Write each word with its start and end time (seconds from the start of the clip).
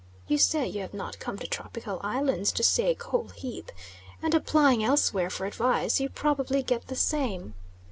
You 0.27 0.39
say 0.39 0.65
you 0.67 0.81
have 0.81 0.95
not 0.95 1.19
come 1.19 1.37
to 1.37 1.45
tropical 1.45 1.99
islands 2.03 2.51
to 2.53 2.63
see 2.63 2.85
a 2.85 2.95
coal 2.95 3.27
heap, 3.29 3.71
and 4.19 4.33
applying 4.33 4.83
elsewhere 4.83 5.29
for 5.29 5.45
advice 5.45 5.99
you 5.99 6.09
probably 6.09 6.63
get 6.63 6.87
the 6.87 6.95
same. 6.95 7.53